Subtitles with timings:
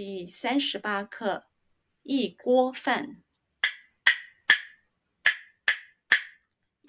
[0.00, 1.48] 第三十八课：
[2.04, 3.24] 一锅饭。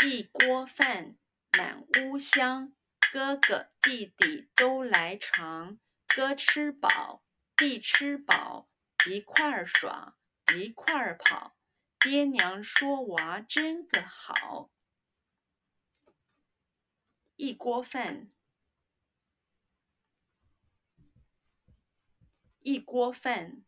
[0.06, 1.18] 一锅饭，
[1.58, 2.76] 满屋香。
[3.12, 7.24] 哥哥弟弟都来尝，哥吃饱，
[7.58, 8.70] 弟吃饱，
[9.10, 10.16] 一块儿耍，
[10.56, 11.58] 一块儿跑。
[12.00, 14.70] 爹娘说娃真个好。
[17.38, 18.32] 一锅饭。
[22.62, 23.64] 一锅饭，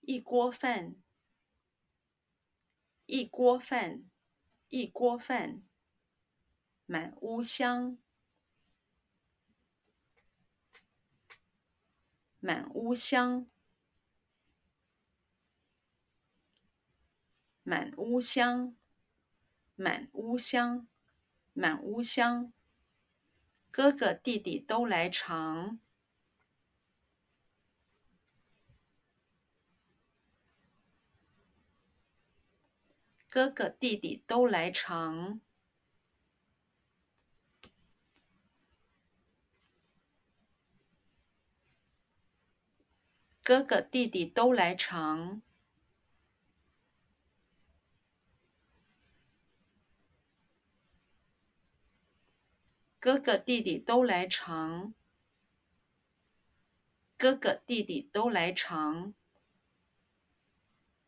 [0.00, 0.94] 一锅饭，
[3.06, 4.08] 一锅饭，
[4.68, 5.62] 一锅饭，
[6.86, 7.98] 满屋香，
[12.38, 13.50] 满屋香，
[17.64, 18.76] 满屋香，
[19.74, 20.88] 满屋香，
[21.52, 22.52] 满屋香。
[23.72, 25.78] 哥哥弟弟都来尝，
[33.28, 35.40] 哥哥弟弟都来尝，
[43.44, 45.42] 哥哥弟弟都来尝。
[53.00, 54.92] 哥哥弟弟都来尝，
[57.16, 59.14] 哥哥弟弟都来尝。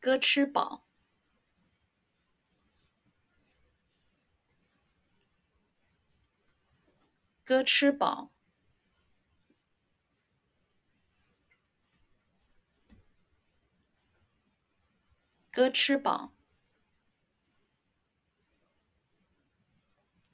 [0.00, 0.88] 哥吃饱，
[7.44, 8.32] 哥吃饱，
[15.50, 16.32] 哥吃饱，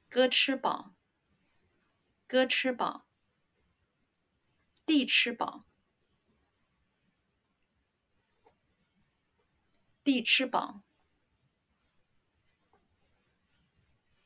[0.09, 0.98] 哥吃饱。
[2.29, 3.07] 哥吃饱，
[4.85, 5.65] 弟吃饱，
[10.05, 10.83] 弟吃饱，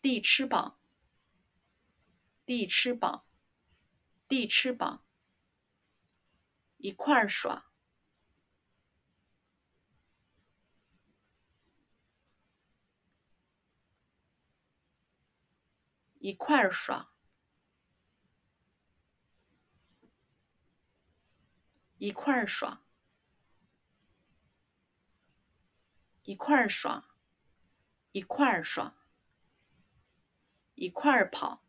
[0.00, 0.80] 弟吃饱，
[2.44, 3.24] 弟吃饱，
[4.26, 5.04] 弟吃饱，
[6.78, 7.70] 一块儿耍，
[16.18, 17.11] 一块儿耍。
[22.02, 22.82] 一块儿耍，
[26.24, 27.14] 一块儿耍，
[28.10, 28.92] 一块儿耍，
[30.74, 31.62] 一块儿跑，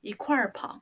[0.00, 0.80] 一块儿跑，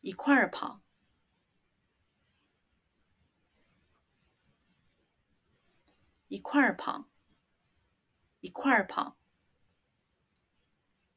[0.00, 0.83] 一块儿跑。
[6.28, 7.06] 一块儿跑
[8.40, 9.16] 一块儿跑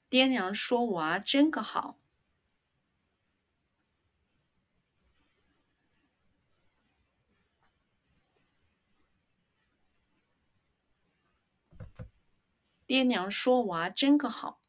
[0.09, 1.97] 爹娘说娃真个好。
[12.87, 14.61] 爹娘说娃真个好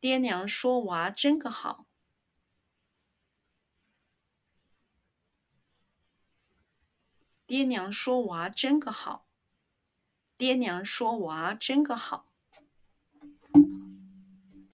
[0.00, 1.84] 爹娘说娃真个好。
[7.46, 9.26] 爹娘说娃真个好。
[10.38, 12.32] 爹娘说娃真个好。